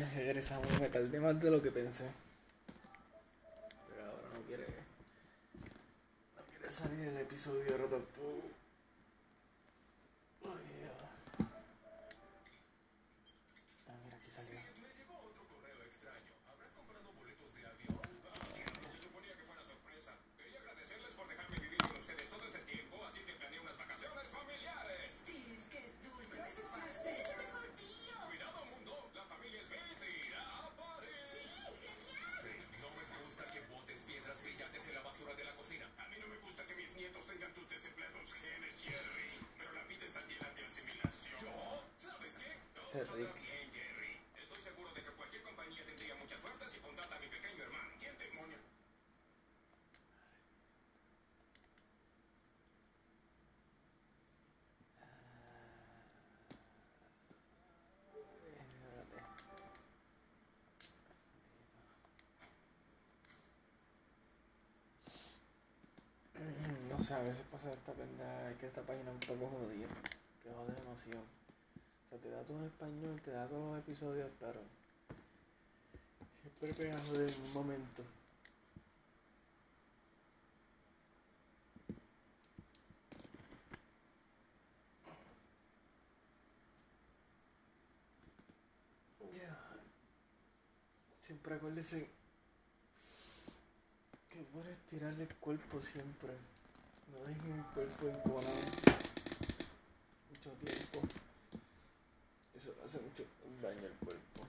Ya 0.00 0.08
regresamos, 0.16 0.80
me 0.80 0.88
tardé 0.88 1.20
más 1.20 1.38
de 1.38 1.50
lo 1.50 1.60
que 1.60 1.70
pensé. 1.70 2.10
Pero 3.90 4.02
ahora 4.06 4.28
no 4.32 4.40
quiere. 4.46 4.64
No 6.38 6.42
quiere 6.48 6.70
salir 6.70 7.00
el 7.00 7.18
episodio 7.18 7.70
ahora 7.72 7.84
tampoco. 7.84 8.49
Bien, 43.08 43.32
Jerry. 43.72 44.20
Estoy 44.42 44.60
seguro 44.60 44.92
de 44.92 45.02
que 45.02 45.10
cualquier 45.12 45.42
compañía 45.42 45.82
tendría 45.86 46.14
mucha 46.16 46.36
suerte 46.36 46.68
si 46.68 46.80
contrata 46.80 47.16
a 47.16 47.18
mi 47.18 47.28
pequeño 47.28 47.64
hermano. 47.64 47.88
¿Quién 47.98 48.18
demonio? 48.18 48.58
No 66.90 67.02
sé, 67.02 67.14
a 67.14 67.20
veces 67.20 67.46
pasa 67.50 67.72
esta 67.72 67.94
pendeja, 67.94 68.58
que 68.58 68.66
esta 68.66 68.82
página 68.82 69.10
es 69.10 69.14
un 69.14 69.38
poco 69.38 69.56
jodida, 69.56 69.88
que 70.42 70.50
jode 70.52 70.74
demasiado. 70.74 71.39
Te 72.10 72.28
da 72.28 72.42
todo 72.42 72.58
en 72.58 72.64
español, 72.64 73.22
te 73.24 73.30
da 73.30 73.46
todos 73.46 73.70
los 73.70 73.78
episodios, 73.78 74.30
pero 74.38 74.60
siempre 76.42 76.74
pega 76.74 76.96
a 76.96 77.00
joder 77.04 77.30
en 77.30 77.42
un 77.42 77.52
momento. 77.54 78.02
Ya. 89.32 89.56
Siempre 91.22 91.54
acuérdese 91.54 92.10
que 94.28 94.40
es 94.40 94.52
bueno 94.52 94.68
estirarle 94.70 95.22
el 95.22 95.34
cuerpo 95.36 95.80
siempre. 95.80 96.34
No 97.12 97.24
dejen 97.24 97.52
el 97.52 97.64
cuerpo 97.66 98.08
encojonado 98.08 98.56
mucho 100.28 100.50
tiempo. 100.50 101.29
Eso 102.60 102.74
hace 102.84 103.00
mucho 103.00 103.24
daño 103.62 103.86
al 103.86 103.96
cuerpo. 104.06 104.46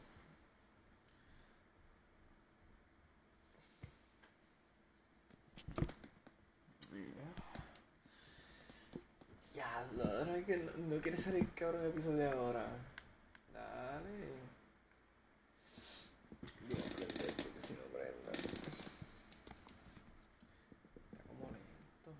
Ya, 9.54 9.88
la 9.95 10.04
verdad 10.04 10.38
es 10.39 10.45
que 10.45 10.58
no, 10.58 10.72
no 10.94 11.02
quiere 11.02 11.17
salir 11.17 11.48
cabrón 11.56 11.84
el 11.84 11.92
episodio 11.92 12.17
de 12.17 12.30
ahora. 12.32 12.66
Dale. 13.54 14.28
Yo 16.67 16.76
voy 16.76 16.84
a 16.84 16.95
prender 16.98 17.34
porque 17.34 17.62
si 17.66 17.73
no 17.76 17.84
prende. 17.94 18.32
Está 21.11 21.23
como 21.30 21.45
lento. 21.52 22.11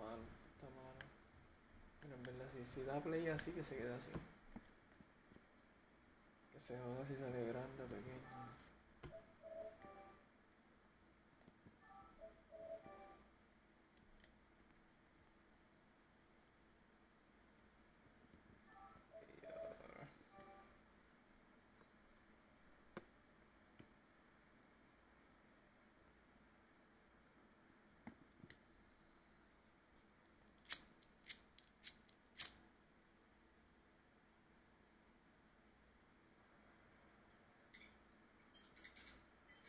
Está 0.00 0.08
mal, 0.08 0.20
está 0.54 0.66
mal. 0.80 0.96
Pero 2.00 2.14
en 2.14 2.22
verdad, 2.22 2.46
si, 2.52 2.64
si 2.64 2.82
da 2.84 3.00
play 3.00 3.28
así, 3.28 3.52
que 3.52 3.62
se 3.62 3.76
quede 3.76 3.94
así. 3.94 4.12
Que 6.52 6.58
se 6.58 6.78
joda 6.78 7.04
si 7.06 7.16
sale 7.16 7.46
grande 7.48 7.84
pequeño. 7.84 8.16
Y 19.42 19.44
ahora. 19.46 20.08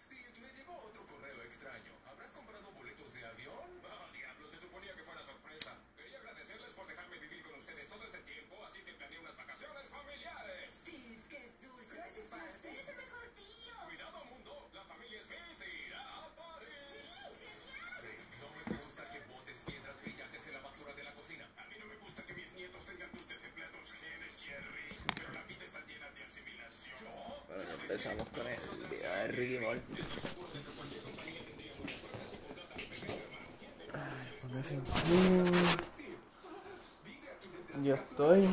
Steve, 0.03 0.33
me 0.41 0.51
llegó 0.53 0.75
otro 0.75 1.05
correo 1.07 1.41
extraño. 1.43 1.93
¿Habrás 2.09 2.31
comprado 2.33 2.71
boletos 2.71 3.13
de 3.13 3.25
avión? 3.25 3.69
Ah, 3.89 4.07
diablo, 4.13 4.40
se 4.51 4.59
suponía 4.59 4.93
que 4.93 5.03
fuera 5.03 5.23
sorpresa. 5.23 5.77
Quería 5.95 6.17
agradecerles 6.19 6.73
por 6.73 6.85
dejarme 6.85 7.17
vivir 7.19 7.41
con 7.41 7.55
ustedes 7.55 7.87
todo 7.87 8.03
este 8.03 8.17
tiempo, 8.19 8.61
así 8.65 8.81
que 8.83 8.91
planeé 8.93 9.19
unas 9.19 9.37
vacaciones 9.37 9.85
familiares. 9.87 10.73
Steve, 10.73 11.23
qué 11.29 11.53
dulce. 11.63 11.95
Gracias, 11.95 12.27
tío. 12.59 12.71
Eres 12.71 12.89
el 12.89 12.97
mejor 12.97 13.31
tío. 13.31 13.75
Cuidado, 13.87 14.25
mundo, 14.25 14.69
la 14.73 14.83
familia 14.83 15.23
Smith 15.23 15.63
irá 15.87 16.03
a 16.03 16.35
París. 16.35 16.83
Sí, 16.83 16.99
genial. 17.39 18.03
No 18.41 18.47
me 18.51 18.77
gusta 18.83 19.09
que 19.09 19.19
botes 19.31 19.59
piedras 19.63 20.01
brillantes 20.03 20.47
en 20.47 20.53
la 20.53 20.59
basura 20.59 20.93
de 20.95 21.03
la 21.03 21.13
cocina. 21.13 21.47
A 21.55 21.65
mí 21.67 21.75
no 21.79 21.85
me 21.85 21.95
gusta 21.95 22.25
que 22.25 22.33
mis 22.33 22.51
nietos 22.51 22.83
tengan 22.83 23.09
tus 23.11 23.27
desempleados 23.29 23.87
genes, 23.93 24.43
Jerry. 24.43 24.87
Pero 25.15 25.31
la 25.31 25.43
vida 25.43 25.63
está 25.63 25.79
llena 25.85 26.11
de 26.11 26.23
asimilación. 26.23 26.99
Bueno, 27.47 27.63
ya 27.63 27.73
empezamos 27.73 28.27
con 28.29 28.47
el 28.47 28.59
video 28.89 29.15
de 29.15 29.27
Ricky 29.29 29.59
Morty. 29.59 30.03
Pie. 34.79 35.51
Yo 37.83 37.95
estoy. 37.95 38.47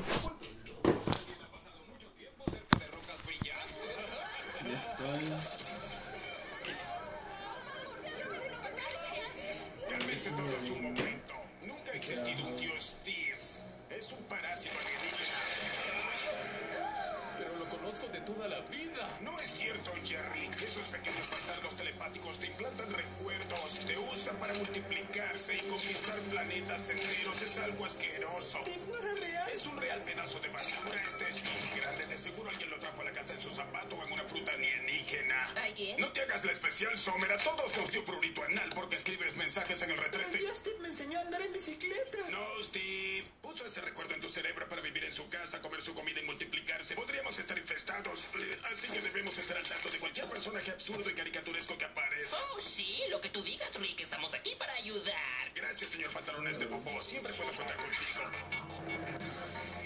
Toda 18.34 18.48
la 18.48 18.60
vida. 18.68 19.08
No 19.22 19.38
es 19.38 19.50
cierto, 19.50 19.90
Jerry. 20.04 20.48
Esos 20.62 20.86
pequeños 20.88 21.30
bastardos 21.30 21.74
telepáticos 21.76 22.38
te 22.38 22.46
implantan 22.46 22.92
recuerdos, 22.92 23.78
te 23.86 23.96
usan 23.96 24.36
para 24.36 24.52
multiplicarse 24.54 25.56
y 25.56 25.60
conquistar 25.60 26.18
planetas 26.30 26.90
enteros. 26.90 27.42
Es 27.42 27.58
algo 27.58 27.86
asqueroso. 27.86 28.58
Steve 28.60 29.37
real 29.88 30.02
pedazo 30.02 30.38
de 30.40 30.48
basura. 30.48 31.02
Este 31.06 31.28
es 31.28 31.44
muy 31.44 31.80
grande. 31.80 32.06
De 32.06 32.18
seguro 32.18 32.50
alguien 32.50 32.70
lo 32.70 32.78
trajo 32.78 33.00
a 33.00 33.04
la 33.04 33.12
casa 33.12 33.32
en 33.32 33.40
su 33.40 33.50
zapato 33.50 33.96
o 33.96 34.04
en 34.04 34.12
una 34.12 34.24
fruta 34.24 34.52
alienígena. 34.52 35.44
¿Alguien? 35.62 35.98
No 35.98 36.12
te 36.12 36.20
hagas 36.20 36.44
la 36.44 36.52
especial, 36.52 36.96
Somer. 36.98 37.32
A 37.32 37.38
todos 37.38 37.74
nos 37.76 37.90
dio 37.90 38.04
prurito 38.04 38.42
anal 38.42 38.68
porque 38.74 38.96
escribes 38.96 39.34
mensajes 39.36 39.80
en 39.82 39.90
el 39.90 39.96
retrete. 39.96 40.38
día 40.38 40.54
Steve 40.54 40.76
me 40.80 40.88
enseñó 40.88 41.18
a 41.18 41.22
andar 41.22 41.40
en 41.40 41.52
bicicleta. 41.52 42.18
No, 42.30 42.62
Steve. 42.62 43.24
Puso 43.40 43.64
ese 43.64 43.80
recuerdo 43.80 44.14
en 44.14 44.20
tu 44.20 44.28
cerebro 44.28 44.68
para 44.68 44.82
vivir 44.82 45.04
en 45.04 45.12
su 45.12 45.28
casa, 45.30 45.62
comer 45.62 45.80
su 45.80 45.94
comida 45.94 46.20
y 46.20 46.24
multiplicarse. 46.24 46.94
Podríamos 46.94 47.38
estar 47.38 47.56
infestados. 47.56 48.24
Así 48.70 48.88
que 48.88 49.00
debemos 49.00 49.38
estar 49.38 49.56
al 49.56 49.66
tanto 49.66 49.88
de 49.88 49.98
cualquier 49.98 50.28
personaje 50.28 50.70
absurdo 50.70 51.08
y 51.08 51.14
caricaturesco 51.14 51.78
que 51.78 51.86
aparezca. 51.86 52.36
Oh, 52.54 52.60
sí, 52.60 53.02
lo 53.10 53.20
que 53.22 53.30
tú 53.30 53.42
digas, 53.42 53.74
Rick. 53.76 54.00
Estamos 54.00 54.34
aquí 54.34 54.54
para 54.58 54.74
ayudar. 54.74 55.50
Gracias, 55.54 55.90
señor 55.90 56.12
Pantalones 56.12 56.58
de 56.58 56.66
Popó. 56.66 57.00
Siempre 57.00 57.32
puedo 57.32 57.50
contar 57.52 57.76
contigo. 57.76 59.77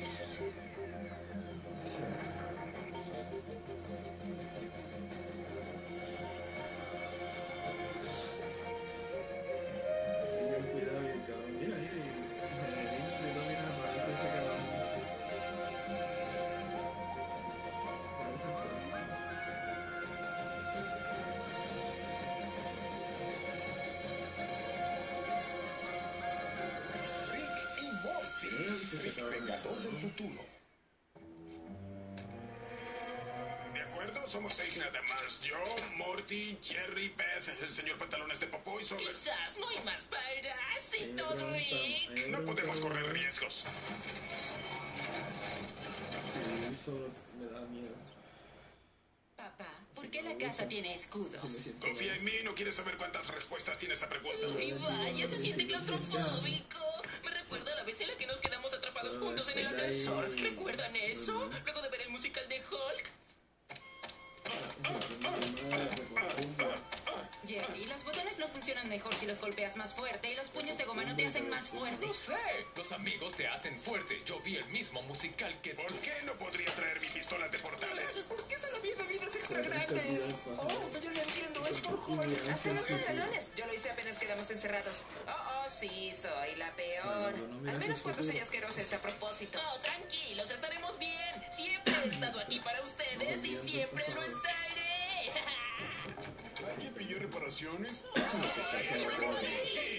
Somos 34.32 34.54
seis 34.54 34.78
nada 34.78 35.02
más. 35.02 35.40
Yo, 35.42 35.58
Morty, 35.96 36.56
Jerry, 36.62 37.10
Beth, 37.10 37.62
el 37.62 37.70
señor 37.70 37.98
Pantalones 37.98 38.40
de 38.40 38.46
Popó 38.46 38.80
y 38.80 38.84
Sober. 38.86 39.06
Quizás 39.06 39.58
no 39.58 39.68
hay 39.68 39.84
más 39.84 40.04
parásito, 40.04 41.28
Ahí 41.28 41.36
me 41.36 41.44
preguntan, 41.44 42.14
Rick. 42.16 42.28
No 42.28 42.44
podemos 42.46 42.80
correr 42.80 43.12
riesgos. 43.12 43.64
Sí, 46.32 46.72
eso 46.72 46.92
me 47.38 47.44
da 47.44 47.60
miedo. 47.66 47.94
Papá, 49.36 49.68
¿por 49.94 50.08
qué 50.08 50.22
la 50.22 50.38
casa 50.38 50.66
tiene 50.66 50.94
escudos? 50.94 51.42
Confía 51.78 52.14
en 52.14 52.24
mí, 52.24 52.32
no 52.42 52.54
quieres 52.54 52.76
saber 52.76 52.96
cuántas 52.96 53.28
respuestas 53.28 53.78
tiene 53.78 53.92
esa 53.92 54.08
pregunta. 54.08 54.46
Uy, 54.56 54.72
vaya, 54.72 55.28
se 55.28 55.42
siente 55.42 55.66
claustrofóbico. 55.66 57.02
Me 57.22 57.30
recuerda 57.32 57.70
a 57.74 57.76
la 57.76 57.84
vez 57.84 58.00
en 58.00 58.08
la 58.08 58.16
que 58.16 58.24
nos 58.26 58.40
quedamos 58.40 58.72
atrapados 58.72 59.18
juntos 59.18 59.46
en 59.50 59.58
el 59.58 59.66
ascensor. 59.66 60.30
¿Recuerdan 60.40 60.96
eso? 60.96 61.50
Luego 61.64 61.82
de 61.82 61.90
ver 61.90 62.00
el 62.00 62.08
musical 62.08 62.48
de 62.48 62.56
Hulk. 62.56 63.12
Jerry, 67.52 67.84
los 67.84 68.02
botones 68.04 68.38
no 68.38 68.48
funcionan 68.48 68.88
mejor 68.88 69.14
si 69.14 69.26
los 69.26 69.38
golpeas 69.38 69.76
más 69.76 69.92
fuerte 69.92 70.32
y 70.32 70.36
los 70.36 70.48
puños 70.48 70.78
de 70.78 70.84
goma 70.84 71.04
no 71.04 71.14
te 71.14 71.26
hacen 71.26 71.50
más 71.50 71.68
fuerte. 71.68 72.06
Lo 72.06 72.14
sé, 72.14 72.32
los 72.74 72.92
amigos 72.92 73.34
te 73.34 73.46
hacen 73.46 73.78
fuerte. 73.78 74.22
Yo 74.24 74.40
vi 74.40 74.56
el 74.56 74.64
mismo 74.70 75.02
musical 75.02 75.54
que. 75.60 75.74
¿Por 75.74 75.92
qué 75.96 76.14
no 76.24 76.32
podría 76.36 76.74
traer 76.74 76.98
mi 77.00 77.08
pistola 77.08 77.48
de 77.48 77.58
portales? 77.58 78.24
¿Por 78.26 78.42
qué 78.48 78.58
solo 78.58 78.80
vi 78.80 78.92
bebidas 78.92 79.36
extra 79.36 79.60
grandes? 79.60 80.34
Oh, 80.56 80.98
yo 80.98 81.10
lo 81.10 81.20
entiendo, 81.20 81.66
es 81.66 81.80
por 81.80 81.94
Hulk. 82.08 82.50
Hasta 82.50 82.72
los 82.72 82.86
pantalones. 82.86 83.50
Yo 83.54 83.66
lo 83.66 83.74
hice 83.74 83.90
apenas 83.90 84.18
quedamos 84.18 84.50
encerrados. 84.50 85.02
Oh, 85.26 85.64
oh, 85.64 85.68
sí, 85.68 86.10
soy 86.14 86.56
la 86.56 86.74
peor. 86.74 87.36
No 87.36 87.70
Al 87.70 87.78
menos 87.78 88.00
cuando 88.00 88.22
soy 88.22 88.38
asquerosa 88.38 88.80
es 88.80 88.94
a 88.94 88.98
propósito. 89.02 89.60
Oh, 89.62 89.78
tranquilos, 89.80 90.50
estaremos 90.50 90.98
bien. 90.98 91.44
Siempre 91.54 91.92
he 92.02 92.08
estado 92.08 92.40
aquí 92.40 92.60
para 92.60 92.80
ustedes 92.80 93.44
y 93.44 93.58
siempre 93.58 94.04
lo 94.14 94.22
estaré. 94.22 94.91
¿Alguien 97.32 97.54
pidió 97.54 97.80
reparaciones? 97.80 98.04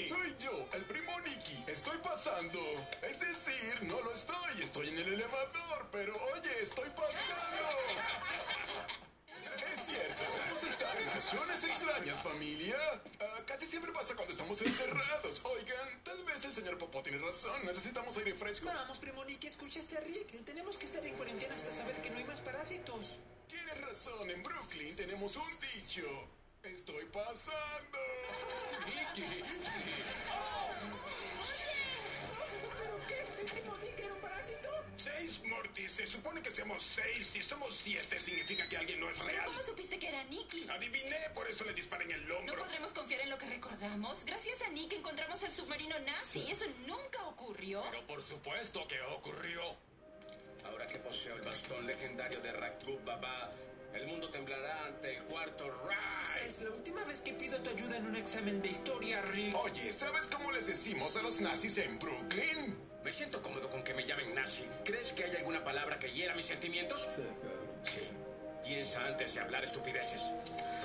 Soy 0.08 0.36
yo, 0.40 0.68
el 0.74 0.86
primo 0.86 1.20
Nicky. 1.22 1.64
Estoy 1.68 1.98
pasando. 1.98 2.60
Es 3.02 3.20
decir, 3.20 3.84
no 3.84 4.02
lo 4.02 4.14
estoy. 4.14 4.62
Estoy 4.62 4.90
en 4.90 5.00
el 5.00 5.14
elevador, 5.14 5.88
pero 5.92 6.16
oye, 6.34 6.62
estoy 6.62 6.90
pasando. 6.90 7.70
Es 9.74 9.86
cierto, 9.86 10.24
vamos 10.38 10.64
a 10.64 10.70
estar 10.70 11.02
en 11.02 11.12
sesiones 11.12 11.64
extrañas, 11.64 12.22
familia. 12.22 12.78
Ah, 13.20 13.42
casi 13.46 13.66
siempre 13.66 13.92
pasa 13.92 14.16
cuando 14.16 14.32
estamos 14.32 14.62
encerrados. 14.62 15.42
Oigan, 15.44 16.04
tal 16.04 16.24
vez 16.24 16.44
el 16.46 16.54
señor 16.54 16.78
Popó 16.78 17.02
tiene 17.02 17.18
razón. 17.20 17.66
Necesitamos 17.66 18.16
aire 18.18 18.34
fresco. 18.34 18.68
Vamos, 18.68 18.98
primo 19.00 19.24
Nicky, 19.26 19.48
escuchaste 19.48 19.98
a 19.98 20.02
Rick. 20.02 20.44
Tenemos 20.44 20.78
que 20.78 20.86
estar 20.86 21.06
en 21.06 21.16
cuarentena 21.16 21.56
hasta 21.56 21.74
saber 21.74 22.02
que 22.02 22.10
no 22.12 22.18
hay 22.18 22.24
más 22.26 22.42
parásitos. 22.42 23.18
Tienes 23.48 23.82
razón, 23.82 24.30
en 24.30 24.44
Brooklyn 24.44 24.96
tenemos 24.96 25.36
un 25.36 25.50
dicho. 25.60 26.04
Estoy 26.64 27.06
pasando. 27.06 27.98
Nicky. 28.86 29.44
¿Pero 32.80 33.00
qué? 33.08 33.20
¿El 33.20 33.50
primo 33.52 33.76
Nick 33.78 34.00
era 34.00 34.14
un 34.14 34.22
parásito? 34.22 34.70
Seis, 34.98 35.40
Morty. 35.44 35.90
Se 35.90 36.08
supone 36.08 36.42
que 36.42 36.52
seamos 36.52 36.82
seis. 36.82 37.28
Si 37.28 37.44
somos 37.44 37.76
siete, 37.76 38.18
significa 38.18 38.68
que 38.70 38.78
alguien 38.78 39.00
no 39.02 39.10
es 39.10 39.20
real. 39.20 39.46
¿Cómo 39.46 39.62
supiste 39.62 40.00
que 40.00 40.08
era 40.08 40.24
Nicky? 40.26 40.66
Adiviné, 40.70 41.30
por 41.36 41.48
eso 41.48 41.66
le 41.66 41.74
disparé 41.74 42.06
en 42.06 42.12
el 42.12 42.28
¿No 42.28 42.38
hombro. 42.38 42.56
podremos 42.64 42.94
confiar 42.94 43.22
en 43.22 43.30
lo 43.30 43.38
que 43.38 43.46
recordamos? 43.48 44.24
Gracias 44.26 44.62
a 44.62 44.70
Nick 44.70 44.94
encontramos 44.94 45.44
el 45.44 45.52
submarino 45.52 46.00
nazi. 46.00 46.50
Eso 46.50 46.66
nunca 46.88 47.24
ocurrió. 47.28 47.84
Pero 47.92 48.08
por 48.08 48.22
supuesto 48.22 48.88
que 48.88 49.02
ocurrió. 49.02 49.62
Ahora 50.66 50.88
que 50.88 50.98
poseo 51.00 51.36
el 51.36 51.42
bastón 51.42 51.86
legendario 51.86 52.40
de 52.40 52.54
Rakub 52.54 53.04
Baba, 53.04 53.52
el 53.94 54.08
mundo 54.08 54.30
temblará 54.30 54.86
ante 54.86 55.16
el 55.16 55.24
cuarto 55.24 55.70
Rai. 55.88 56.46
Es 56.46 56.62
la 56.62 56.72
última 56.72 57.04
vez 57.06 57.22
que 57.22 57.34
pido 57.34 57.58
tu 57.60 57.70
ayuda 57.70 57.98
en 57.98 58.08
un 58.08 58.16
examen 58.16 58.62
de 58.62 58.70
historia, 58.70 59.22
Rick. 59.22 59.56
Oye, 59.58 59.92
¿sabes 59.92 60.28
cómo 60.28 60.52
les 60.52 60.68
decimos 60.68 61.16
a 61.18 61.22
los 61.22 61.40
nazis 61.40 61.78
en 61.78 61.98
Brooklyn? 62.00 62.78
Me 63.04 63.12
siento 63.12 63.42
cómodo 63.42 63.70
con 63.70 63.84
que 63.84 63.94
me 63.94 64.06
llamen 64.06 64.34
nazi. 64.34 64.64
¿Crees 64.86 65.12
que 65.12 65.26
hay 65.26 65.36
alguna 65.36 65.64
palabra 65.64 66.00
que 66.00 66.12
hiera 66.12 66.34
mis 66.36 66.46
sentimientos? 66.46 67.08
Sí. 67.84 68.02
Piensa 68.64 69.06
antes 69.06 69.36
de 69.36 69.42
hablar 69.42 69.64
estupideces. 69.64 70.24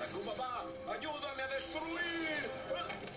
Rakub 0.00 0.24
Baba, 0.24 0.64
ayúdame 0.88 1.42
a 1.42 1.46
destruir. 1.46 2.50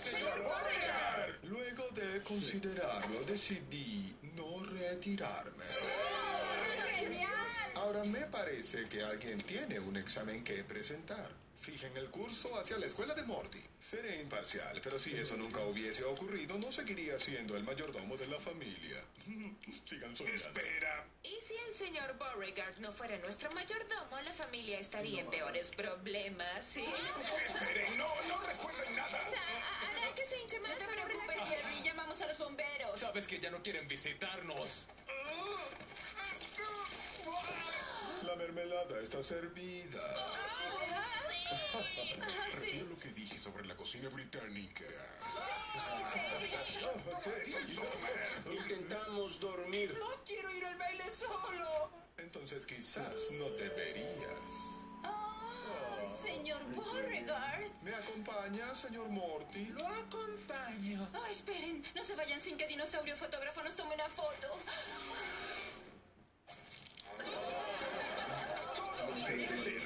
¡Señor 0.04 0.40
Warrior! 0.42 1.40
Luego 1.44 1.90
de 1.90 2.22
considerarlo, 2.22 3.24
decidí 3.26 4.16
no 4.36 4.64
retirarme. 4.66 5.66
Ahora 7.81 8.04
me 8.04 8.22
parece 8.28 8.88
que 8.88 9.01
alguien 9.01 9.42
tiene 9.42 9.80
un 9.80 9.98
examen 9.98 10.44
que 10.44 10.63
presentar. 10.63 11.31
Fijen 11.60 11.95
el 11.98 12.12
curso 12.12 12.56
hacia 12.60 12.78
la 12.78 12.86
escuela 12.86 13.16
de 13.16 13.24
Morty. 13.24 13.60
Seré 13.80 14.22
imparcial, 14.22 14.80
pero 14.83 15.00
si 15.00 15.16
eso 15.16 15.36
nunca 15.36 15.62
hubiese 15.62 16.04
ocurrido, 16.04 16.60
no 16.60 16.72
seguiría 16.72 17.18
siendo 17.19 17.57
el 17.57 17.63
mayordomo 17.63 18.18
de 18.18 18.28
la 18.28 18.39
familia. 18.39 19.04
Sigan 19.86 20.16
soñando. 20.16 20.44
Espera. 20.45 21.06
Y 21.24 21.39
si 21.42 21.56
el 21.68 21.74
señor 21.74 22.18
Beauregard 22.19 22.78
no 22.80 22.94
fuera 22.94 23.18
nuestro 23.18 23.51
mayordomo, 23.51 24.22
la 24.22 24.33
familia 24.33 24.80
estaría 24.80 25.22
en 25.22 25.30
peores 25.31 25.72
problemas, 25.72 26.63
¿sí? 26.63 26.86
Esperen, 27.48 27.98
no, 27.98 28.10
no 28.28 28.42
recuerden 28.42 28.95
nada. 28.95 29.22
Ah, 29.24 29.89
Hará 29.89 30.16
que 30.16 30.24
se 30.24 30.39
hinche 30.39 30.60
más 30.60 30.72
No 30.72 30.78
te 30.78 30.86
preocupes. 30.86 31.38
Jerry. 31.48 31.81
Llamamos 31.83 32.22
a 32.22 32.28
los 32.28 32.38
bomberos. 32.38 33.00
Sabes 33.00 33.25
que 33.25 33.39
ya 33.39 33.50
no 33.50 33.62
quieren 33.63 33.88
visitarnos. 33.88 34.86
La 38.31 38.38
mermelada 38.38 38.98
está 39.01 39.22
servida. 39.22 40.01
Retiro 42.54 42.86
lo 42.86 42.98
que 42.98 43.10
dije 43.10 43.38
sobre 43.38 43.66
la 43.66 43.75
cocina 43.75 44.07
británica. 44.07 44.86
Intentamos 48.50 49.38
dormir. 49.38 49.98
No 50.00 50.07
quiero 50.25 50.50
ir 50.56 50.63
al 50.63 50.78
baile 50.78 51.12
solo. 51.12 51.92
Entonces 52.19 52.66
quizás 52.66 53.13
no 53.31 53.50
deberías. 53.50 54.39
Oh, 55.04 56.24
señor 56.25 56.62
Beauregard. 56.68 57.69
¿Me 57.81 57.94
acompaña, 57.94 58.74
señor 58.75 59.10
Morty? 59.10 59.66
Lo 59.66 59.85
acompaño. 59.85 61.06
Oh, 61.16 61.26
esperen. 61.26 61.83
No 61.94 62.02
se 62.06 62.16
vayan 62.16 62.40
sin 62.40 62.56
que 62.56 62.66
Dinosaurio 62.66 63.18
Fotógrafo 63.18 63.61
nos 63.61 63.76
tome 63.76 63.95
una 63.95 64.07
foto. 64.07 64.57
Lady 69.28 69.45
Lynn. 69.66 69.81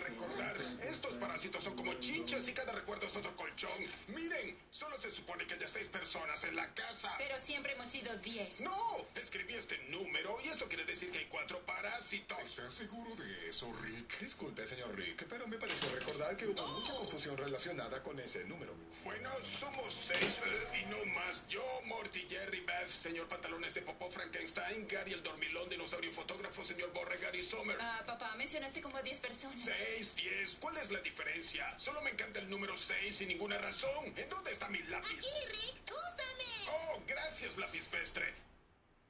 Parásitos 1.16 1.64
son 1.64 1.76
como 1.76 1.94
chinches 1.96 2.48
y 2.48 2.54
cada 2.54 2.72
recuerdo 2.74 3.06
es 3.06 3.16
otro 3.16 3.36
colchón. 3.36 3.72
Miren, 4.08 4.58
solo 4.70 5.00
se 5.00 5.12
supone 5.12 5.46
que 5.46 5.54
haya 5.54 5.68
seis 5.68 5.88
personas 5.88 6.44
en 6.44 6.56
la 6.56 6.74
casa. 6.74 7.14
Pero 7.18 7.36
siempre 7.38 7.74
hemos 7.74 7.88
sido 7.88 8.16
10. 8.18 8.62
No, 8.62 9.08
escribí 9.16 9.54
este 9.54 9.78
número 9.90 10.38
y 10.44 10.50
eso 10.50 10.68
quiere 10.68 10.86
decir 10.86 11.12
que 11.12 11.20
hay 11.20 11.26
cuatro 11.26 11.60
parásitos. 11.66 12.38
¿Estás 12.44 12.74
seguro 12.74 13.16
de 13.16 13.50
eso, 13.50 13.72
Rick? 13.82 14.20
Disculpe, 14.20 14.66
señor 14.66 14.96
Rick, 14.96 15.26
pero 15.30 15.48
me 15.48 15.58
parece 15.58 15.88
recordar 15.90 16.36
que 16.38 16.48
hubo 16.48 16.68
mucha 16.68 16.94
confusión 16.94 17.38
relacionada 17.38 18.02
con 18.04 18.20
ese 18.20 18.46
número. 18.46 18.74
Bueno, 19.04 19.30
somos 19.60 19.94
seis 19.94 20.42
eh, 20.46 20.82
y 20.82 20.86
no 20.90 21.06
más. 21.14 21.48
Yo, 21.48 21.64
Morty, 21.86 22.26
Jerry, 22.28 22.62
Beth, 22.62 22.90
señor 22.90 23.28
Pantalones 23.28 23.74
de 23.74 23.82
Popó, 23.82 24.10
Frankenstein, 24.10 24.88
Gary 24.88 25.14
el 25.14 25.22
Dormilón, 25.22 25.70
Dinosaurio 25.70 26.12
Fotógrafo, 26.12 26.64
señor 26.66 26.92
Borregar 26.92 27.36
y 27.36 27.44
Sommer. 27.44 27.78
Ah, 27.80 28.04
papá, 28.06 28.34
mencionaste 28.36 28.82
como 28.82 28.98
a 28.98 29.04
10 29.04 29.20
personas. 29.20 29.62
Seis, 29.64 30.16
diez, 30.16 30.58
¿cuál 30.60 30.78
es 30.78 30.92
la 30.92 31.02
diferencia? 31.06 31.80
Solo 31.80 32.02
me 32.02 32.10
encanta 32.10 32.40
el 32.40 32.50
número 32.50 32.76
seis 32.76 33.16
sin 33.16 33.30
ninguna 33.30 33.58
razón. 33.58 34.14
¿En 34.18 34.30
dónde 34.30 34.52
está 34.52 34.68
mi 34.68 34.80
lápiz? 34.84 35.18
Aquí, 35.18 35.30
Rick, 35.52 35.92
úsame. 35.92 36.52
Oh, 36.70 37.02
gracias, 37.08 37.58
lápiz 37.58 37.88
pestre. 37.88 38.34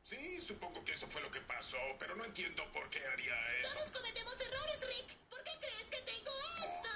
Sí, 0.04 0.40
supongo 0.40 0.86
que 0.86 0.94
eso 0.94 1.08
fue 1.08 1.22
lo 1.22 1.32
que 1.32 1.42
pasó, 1.42 1.80
pero 1.98 2.16
no 2.16 2.26
entiendo 2.26 2.64
por 2.72 2.88
qué 2.92 3.04
haría 3.08 3.36
eso. 3.60 3.74
Todos 3.74 3.92
cometemos 3.92 4.40
errores, 4.40 4.88
Rick. 4.88 5.16
¿Por 5.30 5.44
qué 5.44 5.52
crees 5.60 5.90
que 5.90 6.02
tengo 6.12 6.32
esto? 6.68 6.90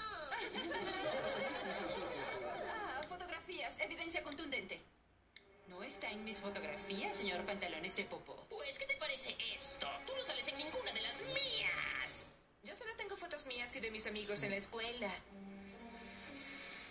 Ah, 2.70 3.01
fotografías, 3.10 3.74
evidencia 3.79 4.22
contundente. 4.22 4.79
No 5.68 5.82
está 5.82 6.12
en 6.12 6.24
mis 6.24 6.38
fotografías, 6.38 7.15
señor 7.15 7.44
Pantalones 7.46 7.96
de 7.96 8.03
Popo. 8.03 8.46
Pues, 8.50 8.77
¿qué 8.77 8.86
te 8.86 8.98
parece 8.98 9.36
esto? 9.56 9.89
Tú 10.06 10.13
no 10.15 10.24
sales 10.24 10.48
mías 13.50 13.75
y 13.75 13.79
de 13.79 13.89
mis 13.89 14.06
amigos 14.06 14.44
en 14.44 14.51
la 14.51 14.58
escuela. 14.58 15.12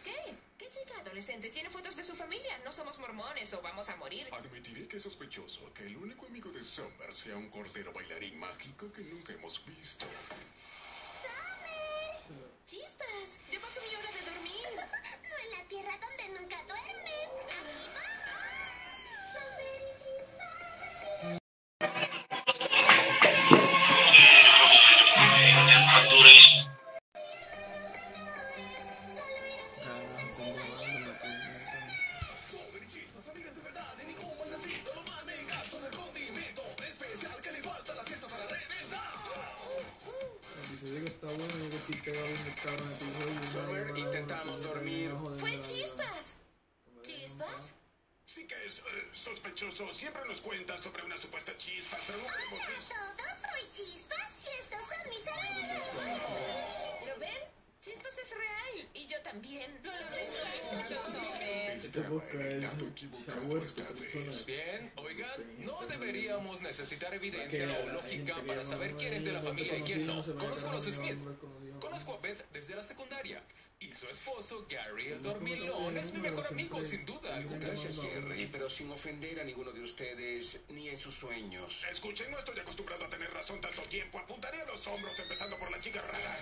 ¿Qué? 0.04 0.34
¿Qué 0.58 0.68
chica 0.68 1.00
adolescente 1.00 1.50
tiene 1.50 1.70
fotos 1.70 1.94
de 1.94 2.02
su 2.02 2.16
familia? 2.16 2.58
No 2.64 2.72
somos 2.72 2.98
mormones 2.98 3.54
o 3.54 3.62
vamos 3.62 3.88
a 3.88 3.96
morir. 3.96 4.28
Admitiré 4.32 4.88
que 4.88 4.96
es 4.96 5.02
sospechoso 5.04 5.72
que 5.72 5.84
el 5.86 5.96
único 5.96 6.26
amigo 6.26 6.50
de 6.50 6.64
Summer 6.64 7.14
sea 7.14 7.36
un 7.36 7.48
cordero 7.48 7.92
bailarín 7.92 8.38
mágico 8.38 8.92
que 8.92 9.02
nunca 9.02 9.32
hemos 9.32 9.64
visto. 9.64 10.04
Chispas, 12.66 13.38
ya 13.50 13.60
pasó 13.60 13.80
mi 13.80 13.94
hora 13.94 14.10
de 14.12 14.30
dormir. 14.30 14.68
No 15.30 15.36
en 15.44 15.50
la 15.58 15.68
tierra 15.68 15.98
donde 16.00 16.40
nunca 16.40 16.62
Bien, 64.46 64.92
oigan, 64.96 65.30
no 65.58 65.86
deberíamos 65.86 66.62
necesitar 66.62 67.12
evidencia 67.12 67.66
o 67.84 67.92
lógica 67.92 68.36
para 68.46 68.64
saber 68.64 68.94
quién 68.94 69.12
es 69.12 69.24
de 69.24 69.32
la 69.32 69.42
familia 69.42 69.76
y 69.78 69.82
quién 69.82 70.06
no. 70.06 70.22
Conozco 70.22 70.70
a 70.70 70.72
los 70.74 70.84
Smith. 70.84 71.18
A 72.06 72.16
Beth 72.18 72.46
desde 72.52 72.76
la 72.76 72.82
secundaria. 72.82 73.42
Y 73.80 73.92
su 73.92 74.06
esposo, 74.08 74.66
Gary 74.68 75.08
el 75.08 75.22
dormilón, 75.22 75.96
es 75.96 76.12
mi 76.12 76.20
mejor 76.20 76.46
amigo, 76.46 76.82
sin 76.82 77.04
duda 77.04 77.36
alguna. 77.36 77.58
Gracias. 77.58 78.00
Jerry, 78.00 78.48
pero 78.50 78.68
sin 78.68 78.90
ofender 78.90 79.40
a 79.40 79.44
ninguno 79.44 79.72
de 79.72 79.82
ustedes 79.82 80.60
ni 80.68 80.88
en 80.88 80.98
sus 80.98 81.14
sueños. 81.14 81.84
Escuchen, 81.90 82.30
no 82.30 82.38
estoy 82.38 82.58
acostumbrado 82.58 83.04
a 83.04 83.08
tener 83.08 83.32
razón 83.32 83.60
tanto 83.60 83.82
tiempo. 83.82 84.18
Apuntaré 84.18 84.60
a 84.60 84.64
los 84.66 84.86
hombros 84.86 85.18
empezando 85.18 85.56
por 85.58 85.70
la 85.70 85.80
chica 85.80 86.00
rara. 86.02 86.38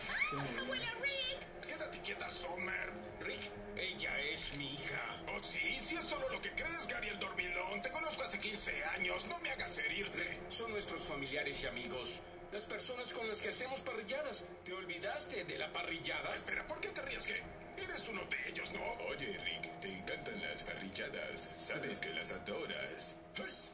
¡Abuela 0.61 0.95
Rick! 1.01 1.67
Quédate 1.67 2.01
quieta, 2.01 2.29
Summer. 2.29 2.93
Rick, 3.21 3.51
ella 3.77 4.21
es 4.21 4.57
mi 4.57 4.75
hija. 4.75 5.23
Oh, 5.35 5.43
sí, 5.43 5.79
si 5.81 5.95
es 5.95 6.05
solo 6.05 6.29
lo 6.31 6.41
que 6.41 6.53
crees, 6.53 6.87
Gary 6.87 7.09
el 7.09 7.19
dormilón. 7.19 7.83
Te 7.83 7.91
conozco 7.91 8.23
hace 8.23 8.39
15 8.39 8.85
años. 8.97 9.27
No 9.27 9.39
me 9.41 9.51
hagas 9.51 9.77
herirte. 9.79 10.41
Son 10.49 10.71
nuestros 10.71 11.03
familiares 11.03 11.63
y 11.63 11.67
amigos. 11.67 12.23
Las 12.53 12.65
personas 12.65 13.13
con 13.13 13.29
las 13.29 13.41
que 13.41 13.49
hacemos 13.49 13.81
parrilladas. 13.81 14.45
¿Te 14.65 14.73
olvidaste 14.73 15.45
de 15.45 15.59
la 15.59 15.73
parrillada? 15.73 16.35
Espera, 16.35 16.67
¿por 16.67 16.81
qué 16.81 16.89
te 16.89 17.03
ríes 17.03 17.27
que 17.27 17.43
eres 17.77 18.09
uno 18.09 18.23
de 18.25 18.49
ellos, 18.49 18.73
no? 18.73 18.81
Oye, 19.09 19.39
Rick, 19.45 19.81
te 19.81 19.89
encantan 19.93 20.41
las 20.43 20.63
parrilladas. 20.63 21.51
Sabes 21.59 22.01
que 22.01 22.11
las 22.15 22.33
adoras. 22.33 23.17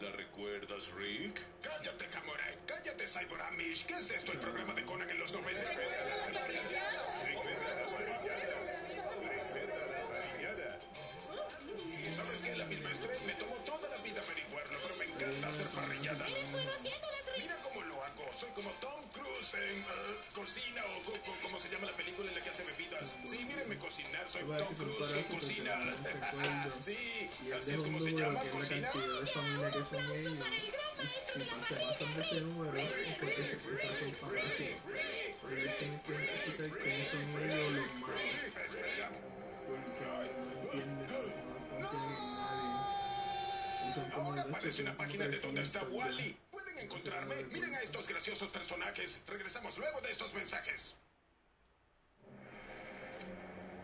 ¿La 0.00 0.10
recuerdas, 0.10 0.90
Rick? 0.94 1.40
cállate, 1.62 2.06
Hamurai. 2.16 2.56
Cállate, 2.66 3.06
Cyber 3.06 3.40
Amish. 3.42 3.86
¿Qué 3.86 3.94
es 3.94 4.10
esto, 4.10 4.32
el 4.32 4.38
programa 4.38 4.74
de 4.74 4.84
Conan 4.84 5.08
en 5.08 5.20
como 18.54 18.70
Tom 18.80 19.00
Cruise 19.12 19.54
en 19.54 19.78
eh, 19.80 19.84
Cocina 20.34 20.82
o 20.96 21.02
co- 21.04 21.12
co- 21.24 21.36
como 21.42 21.58
se 21.60 21.68
llama 21.70 21.86
la 21.86 21.92
película 21.96 22.28
en 22.28 22.34
la 22.36 22.40
que 22.44 22.50
hace 22.50 22.64
bebidas. 22.64 23.14
Sí, 23.28 23.44
mírenme 23.44 23.76
cocinar. 23.78 24.28
Soy 24.28 24.42
Tom 24.42 24.74
Cruise 24.74 25.12
en 25.12 25.22
Cocina. 25.24 25.72
Sí, 26.82 27.28
así 27.56 27.74
es 27.74 27.80
como 27.80 28.00
se 28.00 28.10
llama, 28.12 28.40
Cocina. 28.40 28.90
Ahora 28.90 29.26
son 29.26 29.44
una 44.82 44.96
página 44.96 45.26
de 45.28 45.38
donde 45.40 45.62
está 45.62 45.82
Wally. 45.84 46.36
¿Pueden 46.82 47.00
encontrarme? 47.02 47.44
Miren 47.52 47.74
a 47.74 47.80
estos 47.80 48.08
graciosos 48.08 48.50
personajes. 48.50 49.20
Regresamos 49.26 49.78
luego 49.78 50.00
de 50.00 50.10
estos 50.10 50.32
mensajes. 50.34 50.94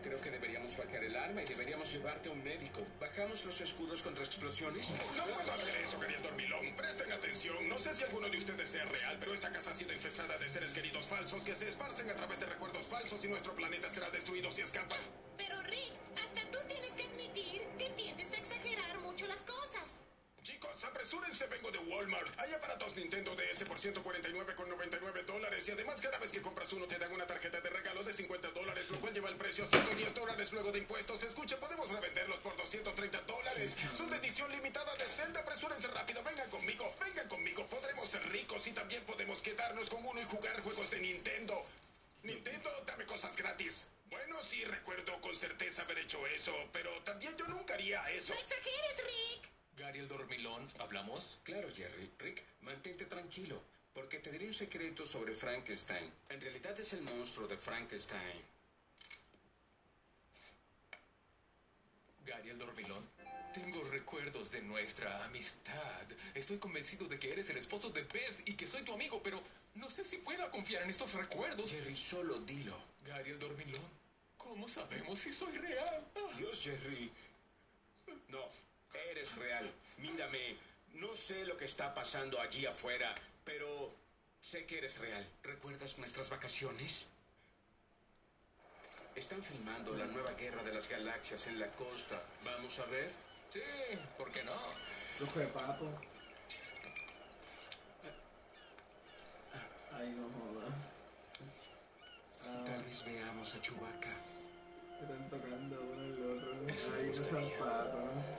Creo 0.03 0.19
que 0.21 0.31
deberíamos 0.31 0.77
bajar 0.77 1.03
el 1.03 1.15
arma 1.15 1.41
y 1.41 1.45
deberíamos 1.45 1.91
llevarte 1.91 2.29
a 2.29 2.31
un 2.31 2.43
médico. 2.43 2.85
¿Bajamos 2.99 3.45
los 3.45 3.61
escudos 3.61 4.01
contra 4.01 4.23
explosiones? 4.23 4.89
No 5.15 5.25
puedo 5.25 5.51
hacer 5.51 5.75
eso, 5.77 5.99
querido 5.99 6.21
dormilón. 6.21 6.75
Presten 6.75 7.11
atención. 7.11 7.67
No 7.67 7.77
sé 7.79 7.93
si 7.93 8.03
alguno 8.03 8.29
de 8.29 8.37
ustedes 8.37 8.69
sea 8.69 8.85
real, 8.85 9.17
pero 9.19 9.33
esta 9.33 9.51
casa 9.51 9.71
ha 9.71 9.75
sido 9.75 9.93
infestada 9.93 10.37
de 10.37 10.49
seres 10.49 10.73
queridos 10.73 11.05
falsos 11.05 11.43
que 11.43 11.55
se 11.55 11.67
esparcen 11.67 12.09
a 12.09 12.15
través 12.15 12.39
de 12.39 12.45
recuerdos 12.47 12.85
falsos 12.85 13.23
y 13.23 13.27
nuestro 13.27 13.53
planeta 13.55 13.89
será 13.89 14.09
destruido 14.09 14.49
si 14.51 14.61
escapan. 14.61 14.99
149,99 23.79 25.25
dólares 25.25 25.67
y 25.67 25.71
además 25.71 26.01
cada 26.01 26.17
vez 26.17 26.31
que 26.31 26.41
compras 26.41 26.71
uno 26.73 26.85
te 26.85 26.99
dan 26.99 27.13
una 27.13 27.25
tarjeta 27.25 27.61
de 27.61 27.69
regalo 27.69 28.03
de 28.03 28.13
50 28.13 28.51
dólares, 28.51 28.89
lo 28.89 28.99
cual 28.99 29.13
lleva 29.13 29.29
el 29.29 29.37
precio 29.37 29.63
a 29.63 29.67
110 29.67 30.13
dólares 30.13 30.51
luego 30.51 30.71
de 30.71 30.79
impuestos. 30.79 31.23
Escuche, 31.23 31.55
podemos 31.55 31.89
revenderlos 31.89 32.39
por 32.39 32.57
230 32.57 33.21
dólares. 33.21 33.75
Son 33.95 34.09
de 34.09 34.17
edición 34.17 34.51
limitada 34.51 34.93
de 34.95 35.05
Zelda. 35.05 35.39
Apresúrense 35.39 35.87
rápido, 35.87 36.21
vengan 36.23 36.49
conmigo, 36.49 36.93
vengan 36.99 37.27
conmigo. 37.29 37.65
Podremos 37.67 38.09
ser 38.09 38.29
ricos 38.29 38.67
y 38.67 38.71
también 38.71 39.01
podemos 39.05 39.41
quedarnos 39.41 39.89
con 39.89 40.05
uno 40.05 40.19
y 40.19 40.25
jugar 40.25 40.61
juegos 40.61 40.91
de 40.91 40.99
Nintendo. 40.99 41.63
Nintendo, 42.23 42.69
dame 42.85 43.05
cosas 43.05 43.33
gratis. 43.37 43.87
Bueno, 44.09 44.43
sí, 44.43 44.65
recuerdo 44.65 45.21
con 45.21 45.33
certeza 45.35 45.83
haber 45.83 45.99
hecho 45.99 46.25
eso, 46.27 46.53
pero 46.73 46.91
también 47.03 47.37
yo 47.37 47.47
nunca 47.47 47.75
haría 47.75 48.01
eso. 48.11 48.33
No 48.33 48.39
exageres, 48.39 48.97
Rick. 49.05 49.58
Gary 49.79 49.99
el 49.99 50.09
dormilón, 50.09 50.67
¿hablamos? 50.79 51.37
Claro, 51.43 51.69
Jerry. 51.73 52.11
Rick, 52.19 52.43
mantente 52.63 53.05
tranquilo, 53.05 53.61
porque 53.93 54.19
te 54.19 54.29
diré 54.29 54.45
un 54.45 54.53
secreto 54.53 55.05
sobre 55.05 55.33
Frankenstein. 55.33 56.11
En 56.27 56.41
realidad 56.41 56.77
es 56.77 56.91
el 56.91 57.01
monstruo 57.01 57.47
de 57.47 57.57
Frankenstein. 57.57 58.43
Gary 62.25 62.49
el 62.49 62.57
dormilón. 62.57 63.07
Tengo 63.53 63.81
recuerdos 63.85 64.51
de 64.51 64.61
nuestra 64.61 65.23
amistad. 65.23 66.03
Estoy 66.35 66.57
convencido 66.57 67.07
de 67.07 67.17
que 67.17 67.31
eres 67.31 67.49
el 67.49 67.57
esposo 67.57 67.89
de 67.89 68.03
Beth 68.03 68.49
y 68.49 68.55
que 68.55 68.67
soy 68.67 68.83
tu 68.83 68.93
amigo, 68.93 69.23
pero 69.23 69.41
no 69.75 69.89
sé 69.89 70.03
si 70.03 70.17
pueda 70.17 70.51
confiar 70.51 70.83
en 70.83 70.89
estos 70.89 71.13
recuerdos. 71.13 71.71
Jerry, 71.71 71.95
solo 71.95 72.37
dilo. 72.41 72.77
Gary 73.05 73.31
el 73.31 73.39
dormilón. 73.39 73.89
¿Cómo 74.35 74.67
sabemos 74.67 75.19
si 75.19 75.31
soy 75.31 75.57
real? 75.57 76.05
Dios, 76.37 76.63
Jerry. 76.63 77.09
No, 78.27 78.49
eres 79.19 79.35
real. 79.35 79.69
Mírame. 79.97 80.55
No 80.93 81.13
sé 81.13 81.45
lo 81.45 81.57
que 81.57 81.65
está 81.65 81.93
pasando 81.93 82.39
allí 82.39 82.65
afuera, 82.65 83.13
pero 83.43 83.93
sé 84.39 84.65
que 84.65 84.77
eres 84.77 84.97
real. 84.99 85.25
¿Recuerdas 85.43 85.97
nuestras 85.97 86.29
vacaciones? 86.29 87.05
Están 89.15 89.43
filmando 89.43 89.93
la 89.95 90.05
nueva 90.05 90.31
guerra 90.31 90.63
de 90.63 90.73
las 90.73 90.87
galaxias 90.87 91.47
en 91.47 91.59
la 91.59 91.69
costa. 91.71 92.21
¿Vamos 92.45 92.79
a 92.79 92.85
ver? 92.85 93.11
Sí, 93.49 93.61
¿por 94.17 94.31
qué 94.31 94.41
no? 94.43 94.53
Rojo 95.19 95.39
de 95.39 95.47
papo. 95.47 95.89
Ay, 99.91 100.15
no 100.15 100.29
joda. 100.29 100.69
Tal 102.65 102.83
vez 102.83 103.03
veamos 103.03 103.55
a 103.55 103.61
Chewbacca. 103.61 104.13
Están 105.01 105.29
tocando 105.29 105.81
uno 105.81 106.03
el 106.03 106.37
otro. 106.37 106.69
Eso 106.69 106.93
Ay, 106.97 107.07
gustaría. 107.07 107.57
zapatos. 107.57 108.38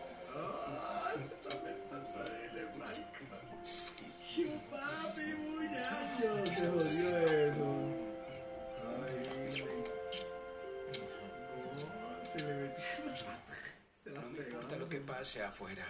No, 14.04 14.38
importa 14.38 14.76
lo 14.76 14.88
que 14.88 15.00
pase 15.00 15.42
afuera. 15.42 15.84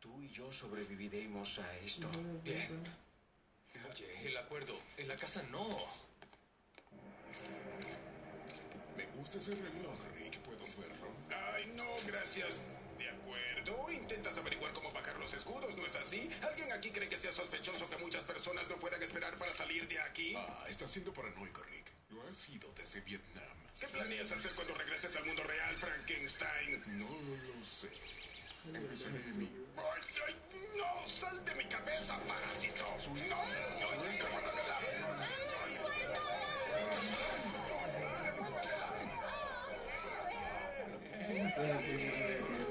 Tú 0.00 0.22
y 0.22 0.28
yo 0.30 0.52
sobreviviremos 0.52 1.58
a 1.60 1.78
esto. 1.78 2.08
Bien. 2.42 2.82
Oye, 3.90 4.26
el 4.28 4.36
acuerdo. 4.36 4.78
En 4.96 5.08
la 5.08 5.16
casa 5.16 5.42
no. 5.50 5.66
Me 8.96 9.06
gusta 9.16 9.38
ese 9.38 9.54
reloj, 9.54 9.98
Rick. 10.16 10.38
¿Puedo 10.40 10.64
verlo? 10.78 11.08
Ay, 11.54 11.72
no, 11.74 11.86
gracias. 12.06 12.60
De 13.22 13.70
acuerdo. 13.70 13.92
Intentas 13.92 14.36
averiguar 14.36 14.72
cómo 14.72 14.90
bajar 14.90 15.16
los 15.18 15.32
escudos, 15.34 15.76
¿no 15.76 15.86
es 15.86 15.94
así? 15.94 16.28
¿Alguien 16.42 16.72
aquí 16.72 16.90
cree 16.90 17.08
que 17.08 17.16
sea 17.16 17.32
sospechoso 17.32 17.88
que 17.88 17.96
muchas 17.98 18.24
personas 18.24 18.68
no 18.68 18.76
puedan 18.76 19.02
esperar 19.02 19.36
para 19.38 19.54
salir 19.54 19.86
de 19.86 20.00
aquí? 20.00 20.34
Ah, 20.36 20.64
está 20.68 20.88
siendo 20.88 21.12
paranoico, 21.12 21.62
Rick. 21.62 21.86
Lo 22.10 22.22
ha 22.22 22.32
sido 22.32 22.72
desde 22.76 23.00
Vietnam. 23.00 23.44
¿Qué 23.78 23.86
planeas 23.86 24.32
hacer 24.32 24.50
cuando 24.52 24.74
regreses 24.74 25.14
al 25.16 25.24
mundo 25.24 25.42
real, 25.44 25.74
Frankenstein? 25.76 26.98
No 26.98 27.08
lo 27.08 27.64
sé. 27.64 27.88
Empezaré 28.66 29.18
mi... 29.34 29.48
¡Ay, 29.76 30.02
ay! 30.26 30.36
¡No! 30.76 31.08
¡Sal 31.08 31.44
de 31.44 31.54
mi 31.54 31.64
cabeza, 31.66 32.18
parásito! 32.26 32.84
¡No! 33.28 33.36
¡No! 33.80 33.92
a 34.32 34.40
ganar. 34.40 34.82
Ay, 41.58 42.61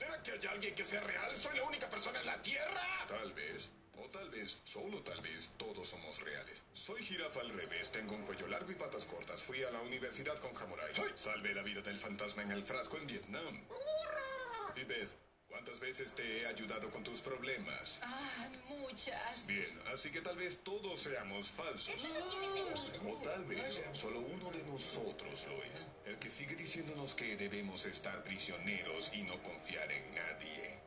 ¿Será 0.00 0.22
que 0.22 0.32
hay 0.32 0.46
alguien 0.46 0.74
que 0.74 0.82
sea 0.82 1.02
real? 1.02 1.36
¿Soy 1.36 1.58
la 1.58 1.64
única 1.64 1.86
persona 1.90 2.20
en 2.20 2.24
la 2.24 2.40
Tierra? 2.40 2.80
Tal 3.06 3.34
vez, 3.34 3.68
o 3.98 4.08
tal 4.08 4.30
vez, 4.30 4.56
solo 4.64 5.02
tal 5.02 5.20
vez, 5.20 5.50
todos 5.58 5.86
somos 5.86 6.22
reales. 6.22 6.62
Soy 6.72 7.04
jirafa 7.04 7.40
al 7.40 7.50
revés, 7.50 7.92
tengo 7.92 8.14
un 8.14 8.22
cuello 8.22 8.46
largo 8.46 8.72
y 8.72 8.76
patas 8.76 9.04
cortas. 9.04 9.42
Fui 9.42 9.62
a 9.62 9.70
la 9.70 9.82
universidad 9.82 10.38
con 10.38 10.56
Hamurai. 10.56 10.94
Salvé 11.16 11.52
la 11.52 11.62
vida 11.62 11.82
del 11.82 11.98
fantasma 11.98 12.42
en 12.44 12.52
el 12.52 12.64
frasco 12.64 12.96
en 12.96 13.08
Vietnam. 13.08 13.66
Y 14.74 14.84
Beth, 14.84 15.10
¿Cuántas 15.50 15.80
veces 15.80 16.14
te 16.14 16.22
he 16.22 16.46
ayudado 16.46 16.88
con 16.90 17.02
tus 17.02 17.20
problemas? 17.20 17.98
Ah, 18.02 18.48
muchas. 18.68 19.46
Bien, 19.46 19.78
así 19.92 20.10
que 20.10 20.20
tal 20.20 20.36
vez 20.36 20.62
todos 20.62 21.00
seamos 21.00 21.48
falsos. 21.48 21.92
Eso 21.94 22.08
no 22.08 22.24
tiene 22.30 22.46
sentido. 22.46 23.12
O 23.12 23.16
tal 23.20 23.44
vez 23.44 23.82
solo 23.92 24.20
uno 24.20 24.50
de 24.52 24.62
nosotros 24.64 25.46
lo 25.48 25.62
es. 25.64 25.88
El 26.06 26.18
que 26.18 26.30
sigue 26.30 26.54
diciéndonos 26.54 27.14
que 27.14 27.36
debemos 27.36 27.84
estar 27.86 28.22
prisioneros 28.22 29.10
y 29.12 29.22
no 29.22 29.42
confiar 29.42 29.90
en 29.90 30.14
nadie. 30.14 30.79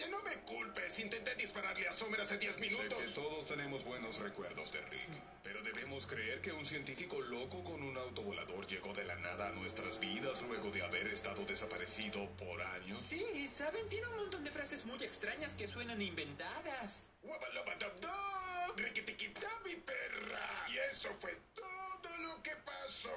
Oye, 0.00 0.08
no 0.10 0.22
me 0.22 0.34
culpes. 0.46 0.98
Intenté 0.98 1.34
dispararle 1.34 1.86
a 1.88 1.92
Sommer 1.92 2.20
hace 2.20 2.38
10 2.38 2.54
Sé 2.54 2.60
minutos. 2.60 2.98
que 2.98 3.08
todos 3.08 3.46
tenemos 3.46 3.84
buenos 3.84 4.18
recuerdos 4.18 4.72
de 4.72 4.80
Rick, 4.82 5.10
pero 5.42 5.62
debemos 5.62 6.06
creer 6.06 6.40
que 6.40 6.52
un 6.52 6.64
científico 6.64 7.20
loco 7.20 7.62
con 7.64 7.82
un 7.82 7.96
auto 7.98 8.22
volador 8.22 8.66
llegó 8.66 8.94
de 8.94 9.04
la 9.04 9.16
nada 9.16 9.48
a 9.48 9.52
nuestras 9.52 10.00
vidas 10.00 10.40
luego 10.42 10.70
de 10.70 10.82
haber 10.82 11.08
estado 11.08 11.44
desaparecido 11.44 12.28
por 12.36 12.62
años. 12.62 13.04
Sí, 13.04 13.46
¿saben? 13.48 13.88
Tiene 13.88 14.06
un 14.08 14.16
montón 14.16 14.42
de 14.42 14.50
frases 14.50 14.84
muy 14.86 15.02
extrañas 15.02 15.54
que 15.54 15.66
suenan 15.66 16.00
inventadas. 16.00 17.02
Wabalabadabdab, 17.22 18.76
riquitiquitabi, 18.76 19.76
perra. 19.76 20.66
Y 20.70 20.78
eso 20.90 21.10
fue 21.20 21.36
todo 21.54 21.79
lo 22.08 22.42
que 22.42 22.56
pasó. 22.56 23.10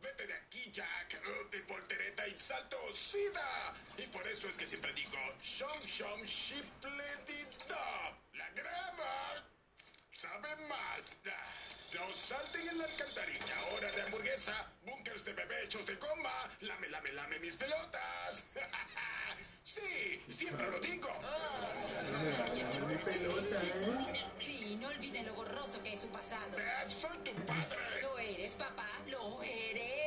Vete 0.00 0.26
de 0.26 0.34
aquí, 0.34 0.70
Jack. 0.72 1.22
De 1.50 1.60
voltereta 1.62 2.26
y 2.26 2.38
salto 2.38 2.76
sida. 2.92 3.74
Y 3.98 4.06
por 4.08 4.26
eso 4.26 4.48
es 4.48 4.56
que 4.56 4.66
siempre 4.66 4.92
digo, 4.92 5.18
shom 5.42 5.80
shom 5.80 6.22
shipletidab. 6.22 7.43
Sabe 10.24 10.56
mal. 10.68 11.02
No 11.92 12.14
salten 12.14 12.66
en 12.66 12.78
la 12.78 12.84
alcantarilla. 12.84 13.56
Hora 13.72 13.92
de 13.92 14.02
hamburguesa. 14.02 14.66
Bunkers 14.86 15.24
de 15.26 15.32
bebé 15.34 15.64
hechos 15.64 15.84
de 15.84 15.96
goma. 15.96 16.50
Lame, 16.60 16.88
lame, 16.88 17.12
lame 17.12 17.38
mis 17.40 17.56
pelotas. 17.56 18.44
sí, 19.64 20.24
siempre 20.30 20.70
lo 20.70 20.80
digo. 20.80 21.10
Mi 22.88 22.96
pelota. 22.96 23.60
Sí, 24.40 24.78
no 24.80 24.88
olviden 24.88 25.26
lo 25.26 25.34
borroso 25.34 25.82
que 25.82 25.92
es 25.92 26.00
su 26.00 26.08
pasado. 26.08 26.56
Soy 26.88 27.18
tu 27.18 27.34
padre. 27.44 28.00
Lo 28.00 28.18
eres, 28.18 28.52
papá. 28.52 28.88
Lo 29.06 29.42
eres. 29.42 30.03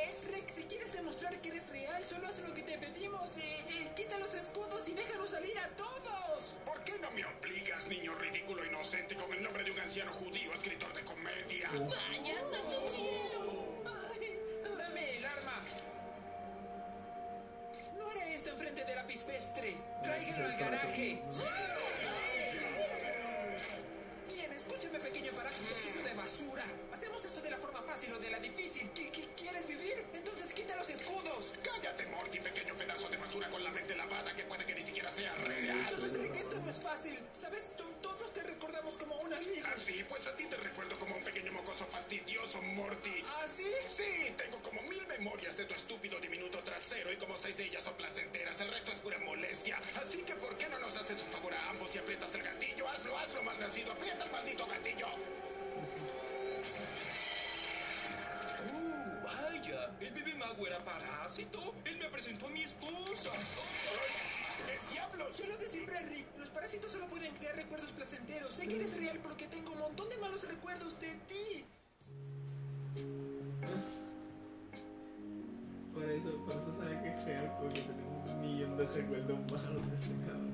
Demostrar 1.28 1.42
que 1.42 1.48
eres 1.48 1.68
real, 1.68 2.04
solo 2.04 2.26
haz 2.26 2.40
lo 2.40 2.54
que 2.54 2.62
te 2.62 2.78
pedimos. 2.78 3.36
Eh, 3.36 3.42
eh, 3.42 3.90
quita 3.94 4.18
los 4.18 4.32
escudos 4.34 4.88
y 4.88 4.92
déjanos 4.92 5.28
salir 5.28 5.58
a 5.58 5.68
todos. 5.76 6.56
¿Por 6.64 6.82
qué 6.84 6.98
no 7.00 7.10
me 7.10 7.24
obligas, 7.24 7.86
niño 7.86 8.14
ridículo 8.14 8.64
inocente, 8.64 9.14
con 9.14 9.30
el 9.32 9.42
nombre 9.42 9.62
de 9.64 9.70
un 9.70 9.78
anciano 9.78 10.12
judío 10.12 10.52
escritor 10.54 10.92
de 10.94 11.04
comedia? 11.04 11.68
Vaya, 11.72 12.34
santo 12.50 12.88
cielo. 12.88 13.84
Dame 14.78 15.18
el 15.18 15.24
arma. 15.26 15.64
No 17.98 18.10
haré 18.10 18.34
esto 18.34 18.50
enfrente 18.50 18.84
de 18.84 18.94
la 18.94 19.06
pispestre. 19.06 19.76
Tráiganlo 20.02 20.46
al 20.46 20.56
garaje. 20.56 21.22
Bien, 21.28 22.87
hazlo, 53.28 53.42
malnacido. 53.42 53.92
Aprieta 53.92 54.24
el 54.24 54.32
maldito 54.32 54.66
gatillo. 54.66 55.06
Uh, 58.72 59.24
vaya, 59.24 59.90
el 60.00 60.10
bebé 60.12 60.34
mago 60.34 60.66
era 60.66 60.78
parásito. 60.84 61.74
Él 61.84 61.98
me 61.98 62.08
presentó 62.08 62.46
a 62.46 62.50
mi 62.50 62.62
esposa. 62.62 63.30
¡Qué 64.66 64.94
diablos! 64.94 65.36
Yo 65.36 65.46
lo 65.46 65.56
de 65.58 65.68
siempre, 65.68 66.00
Rick. 66.00 66.26
Los 66.38 66.48
parásitos 66.48 66.92
solo 66.92 67.06
pueden 67.08 67.34
crear 67.34 67.56
recuerdos 67.56 67.90
placenteros. 67.92 68.52
Sé 68.52 68.66
que 68.66 68.76
eres 68.76 68.96
real 68.96 69.18
porque 69.22 69.46
tengo 69.46 69.72
un 69.72 69.78
montón 69.78 70.08
de 70.08 70.18
malos 70.18 70.48
recuerdos 70.48 71.00
de 71.00 71.14
ti. 71.26 71.64
Por 75.94 76.04
eso, 76.10 76.30
por 76.44 76.52
eso 76.54 76.76
sabe 76.76 77.02
que 77.02 77.08
es 77.08 77.24
real, 77.24 77.56
porque 77.60 77.80
tenemos 77.80 78.28
un 78.30 78.40
millón 78.40 78.76
de 78.76 78.86
recuerdos 78.86 79.38
malos 79.50 79.90
de 79.90 79.96
ese 79.96 80.14
cabrón. 80.26 80.47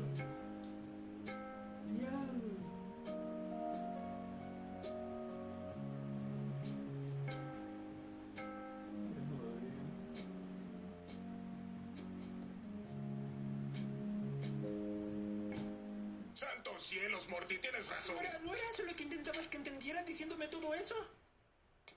Cielos, 16.95 17.29
Morty! 17.29 17.59
Tienes 17.59 17.89
razón. 17.89 18.17
Ahora, 18.17 18.39
¿no 18.45 18.55
era 18.55 18.71
eso 18.71 18.85
lo 18.85 18.95
que 18.95 19.03
intentabas 19.03 19.49
que 19.49 19.57
entendieran 19.57 20.07
diciéndome 20.07 20.47
todo 20.47 20.73
eso? 20.75 20.95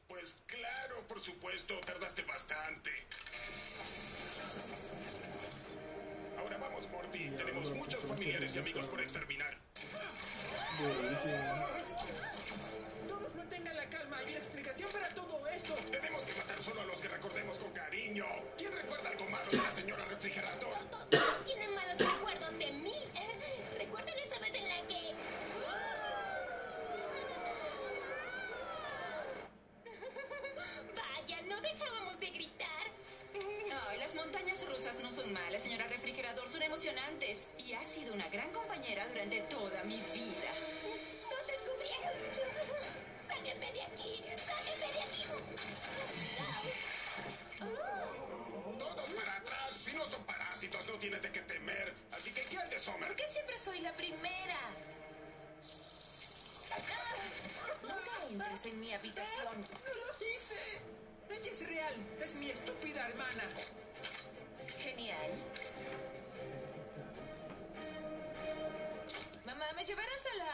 Pues 0.07 0.37
claro, 0.47 1.05
por 1.07 1.23
supuesto, 1.23 1.79
tardaste 1.81 2.23
bastante. 2.23 2.91
Ahora 6.39 6.57
vamos, 6.57 6.89
Morty. 6.89 7.29
Tenemos 7.29 7.71
muchos 7.73 8.03
familiares 8.05 8.55
y 8.55 8.59
amigos 8.59 8.87
por 8.87 8.99
exterminar. 9.01 9.55
Buenísimo. 10.79 11.66
Hermana. 63.07 63.43
Genial. 64.79 65.31
Mamá, 69.45 69.65
¿me 69.75 69.85
llevarás 69.85 70.25
a 70.25 70.37
la... 70.37 70.51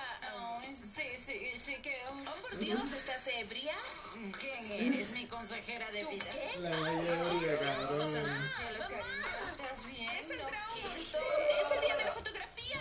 Sí, 0.75 1.09
sí, 1.17 1.51
sí 1.59 1.75
que... 1.81 1.97
Oh, 2.09 2.41
por 2.41 2.57
Dios, 2.57 2.91
¿estás 2.91 3.27
ebria? 3.27 3.73
¿Quién 4.39 4.71
eres? 4.71 5.09
Mi 5.11 5.25
consejera 5.25 5.89
de 5.91 6.01
¿Tú 6.03 6.09
vida. 6.11 6.25
qué? 6.31 6.59
La 6.59 6.77
mayoría, 6.77 7.59
cabrón. 7.59 8.13
Cariño, 8.13 9.37
¿estás 9.51 9.85
bien? 9.87 10.09
Es 10.11 10.29
el 10.29 10.37
No. 10.39 10.47
Es 10.47 11.71
el 11.71 11.81
día 11.81 11.97
de 11.97 12.05
la 12.05 12.11
fotografía. 12.11 12.77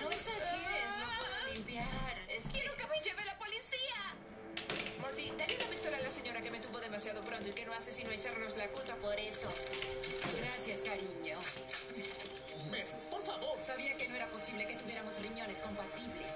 No 0.00 0.10
exageres, 0.10 0.96
lo 0.98 1.06
puedo 1.18 1.54
limpiar. 1.54 2.18
Es 2.28 2.44
que... 2.44 2.52
Quiero 2.52 2.76
que 2.76 2.86
me 2.86 3.00
lleve 3.00 3.24
la 3.24 3.36
policía. 3.38 4.14
Morty, 5.12 5.30
dale 5.36 5.56
una 5.56 5.66
pistola 5.66 5.96
a 5.98 6.00
la 6.00 6.10
señora 6.10 6.40
que 6.40 6.50
me 6.50 6.58
tuvo 6.58 6.80
demasiado 6.80 7.20
pronto 7.20 7.46
y 7.46 7.52
que 7.52 7.66
no 7.66 7.74
hace 7.74 7.92
sino 7.92 8.10
echarnos 8.10 8.56
la 8.56 8.66
culpa 8.68 8.94
por 8.94 9.18
eso. 9.18 9.52
Gracias, 10.40 10.80
cariño. 10.80 11.38
Por 13.10 13.22
favor. 13.22 13.58
Sabía 13.62 13.94
que 13.98 14.08
no 14.08 14.16
era 14.16 14.26
posible 14.28 14.66
que 14.66 14.74
tuviéramos 14.74 15.14
riñones 15.20 15.58
compatibles. 15.58 16.32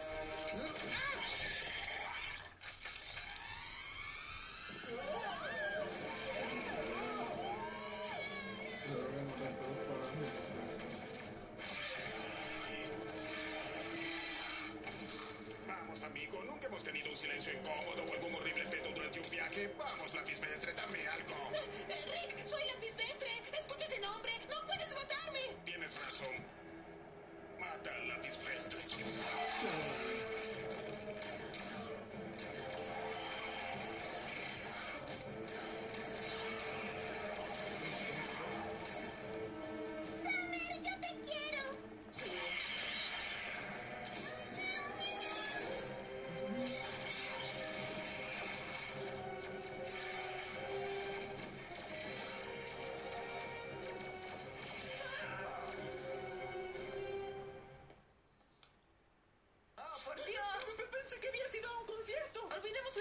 Vamos, 15.66 16.02
amigo. 16.02 16.42
Nunca 16.44 16.66
hemos 16.66 16.84
tenido 16.84 17.10
un 17.10 17.16
silencio 17.16 17.52
incómodo 17.54 18.06
Vamos, 19.78 20.12
lápiz 20.12 20.40
dame 20.40 21.06
algo. 21.06 21.50
Eh, 21.54 21.61
eh, 21.88 22.26
Rick, 22.26 22.46
soy 22.46 22.64
lápiz 22.66 22.96
vestre. 22.96 23.30
Escucha 23.52 23.85
ese 23.87 24.00
nombre. 24.00 24.32
No 24.50 24.66
puedes 24.66 24.92
matarme. 24.92 25.40
Tienes 25.64 25.94
razón. 25.94 26.35
Mata 27.61 27.94
al 27.94 28.09
lápiz. 28.09 28.35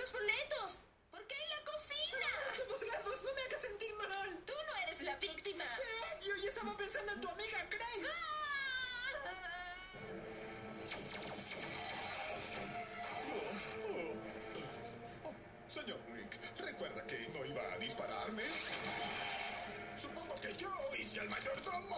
Obsoletos. 0.06 0.78
¿Por 1.10 1.26
qué 1.26 1.34
en 1.34 1.50
la 1.50 1.66
cocina? 1.66 2.28
¡A 2.54 2.58
todos 2.58 2.82
lados! 2.86 3.24
¡No 3.24 3.34
me 3.34 3.42
hagas 3.42 3.62
sentir 3.62 3.92
mal! 3.96 4.44
Tú 4.46 4.54
no 4.54 4.76
eres 4.84 5.02
la 5.02 5.16
víctima. 5.16 5.64
¡Eh! 5.64 6.20
Yo 6.28 6.36
ya 6.36 6.50
estaba 6.50 6.78
pensando 6.78 7.14
en 7.14 7.22
tu 7.22 7.30
amiga 7.30 7.68
Grace. 7.72 7.86
Señor 15.68 16.00
Rick, 16.14 16.60
recuerda 16.60 17.08
que 17.08 17.28
no 17.30 17.44
iba 17.44 17.74
a 17.74 17.78
dispararme. 17.80 18.44
Supongo 19.98 20.36
que 20.36 20.54
yo 20.54 20.72
hice 21.00 21.22
al 21.22 21.30
mayordomo. 21.30 21.98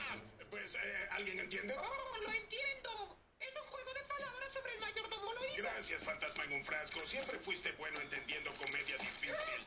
pues, 0.50 0.74
eh, 0.76 1.08
¿alguien 1.10 1.40
entiende? 1.40 1.74
¡Oh, 1.76 2.18
lo 2.22 2.32
entiendo! 2.32 3.18
Es 3.40 3.50
un 3.60 3.68
juego 3.68 3.94
de 3.94 4.02
palabras 4.04 4.52
sobre 4.52 4.74
el 4.74 4.80
mayordomo 4.80 5.32
lo 5.32 5.44
hizo. 5.46 5.57
Gracias, 5.74 6.02
fantasma 6.04 6.44
en 6.44 6.52
un 6.52 6.64
frasco. 6.64 7.00
Siempre 7.06 7.38
fuiste 7.38 7.72
bueno 7.72 8.00
entendiendo 8.00 8.52
comedia 8.54 8.96
difícil. 8.98 9.66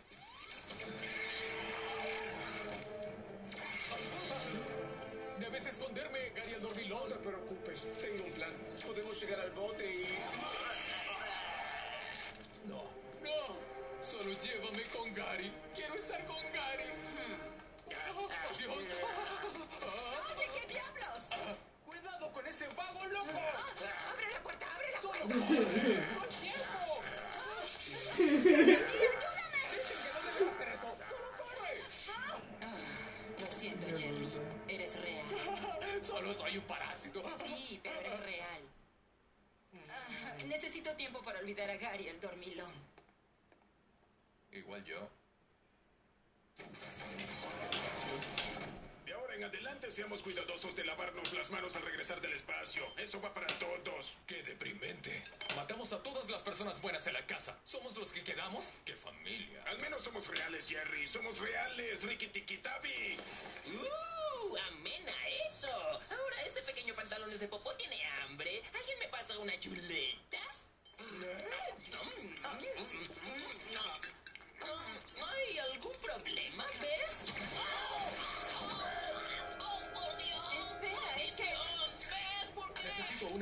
Debes 5.40 5.66
esconderme, 5.66 6.30
Gary 6.36 6.54
el 6.54 6.62
dormilón. 6.62 7.10
No 7.10 7.16
te 7.16 7.30
preocupes, 7.30 7.88
tengo 8.00 8.24
un 8.26 8.32
plan. 8.32 8.52
Podemos 8.86 9.22
llegar 9.22 9.40
al 9.40 9.52
bote 9.52 9.86
y... 9.86 10.18
No, 12.68 12.84
no. 13.22 13.58
Solo 14.06 14.34
llévame 14.34 14.84
con 14.84 15.14
Gary. 15.14 15.52
Quiero 15.74 15.96
estar 15.96 16.26
con 16.26 16.44
Gary. 16.52 16.86
Oh, 18.16 18.28
Dios. 18.58 18.72
Oye, 20.36 20.50
¿qué 20.54 20.68
diablos? 20.74 21.30
¡Cuidado 21.86 22.32
con 22.32 22.48
ese 22.48 22.68
vago 22.68 23.06
loco! 23.08 23.40
¡Abre 24.12 24.30
la 24.32 24.40
puerta, 24.44 24.68
Lo 33.40 33.46
siento, 33.46 33.86
Jerry. 33.88 34.30
Eres 34.68 35.00
real. 35.02 35.26
Solo 36.02 36.34
soy 36.34 36.58
un 36.58 36.64
parásito. 36.64 37.22
Sí, 37.46 37.80
pero 37.84 38.00
eres 38.00 38.20
real. 38.22 38.62
Ah, 39.74 40.38
necesito 40.48 40.96
tiempo 40.96 41.22
para 41.22 41.40
olvidar 41.40 41.70
a 41.70 41.78
Gary 41.78 42.08
el 42.08 42.20
dormilón. 42.20 42.72
Igual 44.52 44.84
yo. 44.84 45.08
En 49.42 49.48
adelante 49.48 49.92
seamos 49.92 50.22
cuidadosos 50.22 50.76
de 50.76 50.86
lavarnos 50.86 51.34
las 51.34 51.50
manos 51.50 51.76
al 51.76 51.82
regresar 51.82 52.22
del 52.22 52.32
espacio. 52.34 52.84
Eso 52.98 53.20
va 53.24 53.34
para 53.34 53.48
todos. 53.58 54.14
Qué 54.28 54.44
deprimente. 54.44 55.24
Matamos 55.56 55.92
a 55.94 56.04
todas 56.04 56.30
las 56.30 56.44
personas 56.44 56.80
buenas 56.80 57.08
en 57.08 57.14
la 57.14 57.26
casa. 57.26 57.58
¿Somos 57.64 57.98
los 57.98 58.12
que 58.12 58.24
quedamos? 58.24 58.70
¡Qué 58.86 58.96
familia! 58.96 59.64
Al 59.66 59.80
menos 59.80 60.04
somos 60.04 60.28
reales, 60.28 60.70
Jerry. 60.70 61.08
Somos 61.08 61.40
reales, 61.40 62.04
Ricky 62.04 62.28
Tikitabi. 62.28 63.18
¡Uh! 63.66 64.58
¡Amena 64.68 65.28
eso! 65.48 65.76
Ahora 65.76 66.44
este 66.46 66.62
pequeño 66.62 66.94
pantalones 66.94 67.40
de 67.40 67.48
popó 67.48 67.74
tiene 67.74 68.00
hambre. 68.20 68.62
¿Alguien 68.76 69.00
me 69.00 69.08
pasa 69.08 69.40
una 69.40 69.60
chuleta? 69.60 70.38
¿Hay 75.34 75.58
algún 75.58 75.94
problema, 76.00 76.64
ves? 76.80 77.41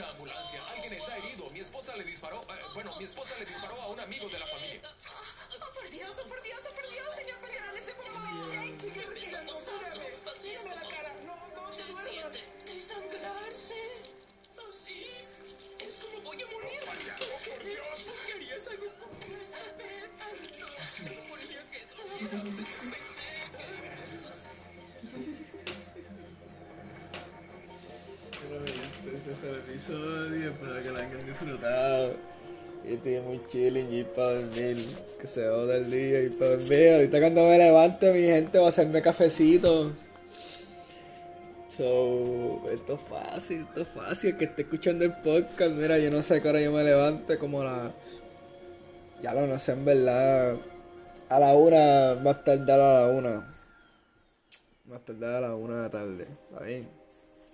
Una 0.10 0.18
ambulancia. 0.18 0.62
Alguien 0.72 0.94
está 0.94 1.18
herido. 1.18 1.50
Mi 1.52 1.60
esposa 1.60 1.96
le 1.96 2.04
disparó. 2.04 2.42
eh, 2.42 2.62
bueno, 2.74 2.92
mi 2.98 3.06
esposa 3.06 3.36
le 3.38 3.46
disparó 3.46 3.82
a 3.82 3.88
un 3.88 4.00
amigo 4.00 4.28
de 4.30 4.40
la 4.40 4.46
familia. 4.48 4.82
¡Oh, 5.62 5.74
por 5.74 5.90
Dios, 5.90 6.22
oh, 6.24 6.28
por 6.28 6.42
Dios, 6.42 6.68
oh, 6.70 6.76
por 6.76 6.90
Dios, 6.90 7.16
señor 7.16 7.38
Pantalones 7.40 7.86
de 7.86 7.94
Popo! 7.94 8.10
Sigue 8.80 9.02
respirando, 9.06 9.54
mírame. 9.54 10.10
Mírame 10.44 10.72
a 10.72 10.76
la 10.76 10.90
cara. 10.90 11.14
No, 11.26 11.36
no, 11.56 11.74
Se. 13.54 14.09
Episodio. 29.80 30.50
Espero 30.50 30.84
que 30.84 30.90
lo 30.92 30.98
hayan 30.98 31.26
disfrutado. 31.26 32.14
Y 32.86 32.94
estoy 32.94 33.20
muy 33.22 33.42
chilling 33.48 33.94
y 33.94 34.04
para 34.04 34.34
dormir. 34.36 34.78
Que 35.20 35.28
se 35.28 35.48
joda 35.48 35.78
el 35.78 35.90
día 35.90 36.24
y 36.24 36.30
para 36.30 36.52
dormir. 36.58 36.92
Ahorita 36.94 37.20
cuando 37.20 37.44
me 37.44 37.58
levante, 37.58 38.14
mi 38.14 38.22
gente, 38.22 38.60
va 38.60 38.66
a 38.66 38.70
hacerme 38.70 39.02
cafecito. 39.02 39.94
So, 41.70 42.70
esto 42.70 42.96
es 42.96 43.02
fácil, 43.02 43.66
esto 43.70 43.82
es 43.82 43.88
fácil. 43.88 44.38
Que 44.38 44.46
esté 44.46 44.64
escuchando 44.64 45.06
el 45.06 45.14
podcast. 45.14 45.72
Mira, 45.72 45.98
yo 45.98 46.12
no 46.12 46.22
sé 46.22 46.42
qué 46.42 46.50
hora 46.50 46.62
yo 46.62 46.72
me 46.74 46.84
levante, 46.84 47.38
como 47.38 47.64
la. 47.64 47.92
Ya 49.22 49.34
lo 49.34 49.48
no 49.48 49.58
sé, 49.60 49.74
en 49.74 49.86
verdad. 49.86 50.58
A 51.30 51.40
la 51.40 51.54
una, 51.54 52.16
más 52.22 52.44
tardar 52.44 52.80
a 52.80 53.02
la 53.02 53.08
una. 53.08 53.56
Más 54.86 55.06
tardar 55.06 55.36
a 55.36 55.42
la 55.42 55.56
una 55.56 55.76
de 55.76 55.82
la 55.84 55.90
tarde. 55.90 56.24
¿Está 56.24 56.64
bien? 56.64 56.90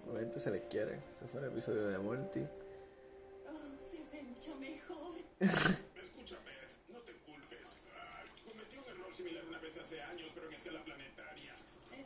Obviamente 0.10 0.40
se 0.40 0.52
les 0.52 0.62
quiere. 0.62 1.00
Este 1.26 1.40
fue 1.40 1.48
el 1.48 1.54
episodio 1.54 1.88
de 1.88 1.98
Morty. 1.98 2.40
se 2.40 4.04
ve 4.14 4.22
mucho 4.30 4.56
mejor. 4.58 5.12
Escúchame, 5.40 6.52
no 6.90 7.00
te 7.00 7.14
culpes. 7.26 7.66
Ah, 7.98 8.22
cometí 8.46 8.78
un 8.78 8.86
error 8.86 9.12
similar 9.12 9.44
una 9.50 9.58
vez 9.58 9.76
hace 9.76 10.04
años, 10.04 10.30
pero 10.36 10.48
en 10.50 10.54
escala 10.54 10.84
planetaria. 10.84 11.56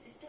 ¿Está, 0.08 0.28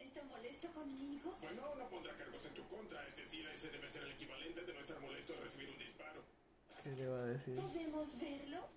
está 0.00 0.22
molesto 0.24 0.68
conmigo? 0.74 1.34
Bueno, 1.40 1.74
no 1.76 1.88
pondrá 1.88 2.14
cargos 2.14 2.44
en 2.44 2.52
tu 2.52 2.68
contra. 2.68 3.08
Es 3.08 3.16
decir, 3.16 3.48
ese 3.48 3.70
debe 3.70 3.88
ser 3.88 4.02
el 4.02 4.10
equivalente 4.10 4.66
de 4.66 4.74
no 4.74 4.80
estar 4.80 5.00
molesto 5.00 5.32
de 5.32 5.40
recibir 5.40 5.70
un 5.70 5.78
disparo. 5.78 6.20
¿Qué 6.84 6.90
le 6.90 7.06
va 7.06 7.20
a 7.20 7.26
decir? 7.26 7.54
¿Podemos 7.54 8.20
verlo? 8.20 8.68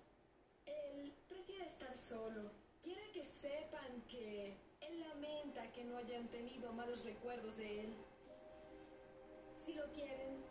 Él 0.64 1.12
prefiere 1.28 1.66
estar 1.66 1.94
solo. 1.94 2.50
Quiere 2.82 3.12
que 3.12 3.26
sepan 3.26 4.04
que 4.08 4.56
él 4.80 5.00
lamenta 5.00 5.70
que 5.72 5.84
no 5.84 5.98
hayan 5.98 6.28
tenido 6.28 6.72
malos 6.72 7.04
recuerdos 7.04 7.58
de 7.58 7.80
él. 7.82 7.94
Si 9.64 9.72
lo 9.72 9.90
quieren, 9.92 10.44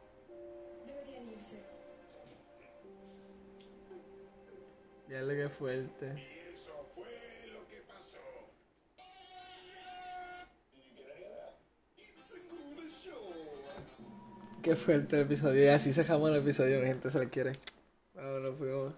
deberían 0.87 1.29
irse. 1.29 1.61
Ya 5.07 5.21
le 5.21 5.35
que 5.35 5.49
fuerte. 5.49 6.05
Y 6.17 6.51
eso 6.51 6.89
fue 6.95 7.05
lo 7.53 7.67
que 7.67 7.81
pasó. 7.87 8.17
It's 11.95 12.31
a 12.31 12.37
good 12.49 12.89
show. 12.89 14.63
Qué 14.63 14.75
fuerte 14.75 15.17
el 15.17 15.21
episodio. 15.23 15.63
Y 15.63 15.67
así 15.67 15.93
se 15.93 16.03
jamó 16.03 16.29
el 16.29 16.35
episodio, 16.37 16.79
mi 16.79 16.87
gente 16.87 17.11
se 17.11 17.19
le 17.19 17.29
quiere. 17.29 17.53
Ahora 18.17 18.51
fuimos. 18.53 18.95